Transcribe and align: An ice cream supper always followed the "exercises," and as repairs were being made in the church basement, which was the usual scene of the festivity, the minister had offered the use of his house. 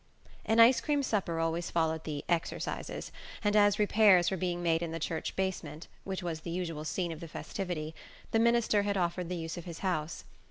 An 0.47 0.59
ice 0.59 0.81
cream 0.81 1.03
supper 1.03 1.37
always 1.37 1.69
followed 1.69 2.05
the 2.05 2.25
"exercises," 2.27 3.11
and 3.43 3.55
as 3.55 3.77
repairs 3.77 4.31
were 4.31 4.35
being 4.35 4.63
made 4.63 4.81
in 4.81 4.91
the 4.91 4.97
church 4.97 5.35
basement, 5.35 5.87
which 6.05 6.23
was 6.23 6.39
the 6.39 6.49
usual 6.49 6.83
scene 6.85 7.11
of 7.11 7.19
the 7.19 7.27
festivity, 7.27 7.93
the 8.31 8.39
minister 8.39 8.81
had 8.81 8.97
offered 8.97 9.29
the 9.29 9.35
use 9.35 9.57
of 9.57 9.65
his 9.65 9.77
house. 9.85 10.23